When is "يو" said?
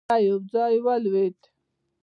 0.27-0.37